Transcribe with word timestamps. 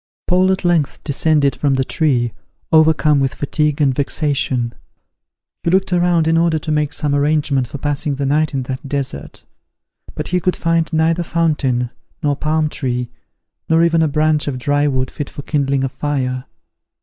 Paul 0.25 0.51
at 0.51 0.65
length 0.65 1.03
descended 1.03 1.55
from 1.55 1.75
the 1.75 1.83
tree, 1.85 2.33
overcome 2.71 3.19
with 3.19 3.35
fatigue 3.35 3.79
and 3.79 3.93
vexation. 3.93 4.73
He 5.61 5.69
looked 5.69 5.93
around 5.93 6.27
in 6.27 6.39
order 6.39 6.57
to 6.57 6.71
make 6.71 6.91
some 6.91 7.13
arrangement 7.13 7.67
for 7.67 7.77
passing 7.77 8.15
the 8.15 8.25
night 8.25 8.55
in 8.55 8.63
that 8.63 8.89
desert; 8.89 9.43
but 10.15 10.29
he 10.29 10.39
could 10.39 10.55
find 10.55 10.91
neither 10.91 11.21
fountain, 11.21 11.91
nor 12.23 12.35
palm 12.35 12.67
tree, 12.67 13.11
nor 13.69 13.83
even 13.83 14.01
a 14.01 14.07
branch 14.07 14.47
of 14.47 14.57
dry 14.57 14.87
wood 14.87 15.11
fit 15.11 15.29
for 15.29 15.43
kindling 15.43 15.83
a 15.83 15.89
fire. 15.89 16.45